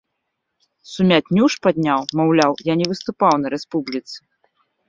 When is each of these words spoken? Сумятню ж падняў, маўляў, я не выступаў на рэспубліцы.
Сумятню 0.93 1.43
ж 1.55 1.59
падняў, 1.67 2.01
маўляў, 2.21 2.53
я 2.71 2.77
не 2.83 2.91
выступаў 2.93 3.33
на 3.43 3.47
рэспубліцы. 3.59 4.17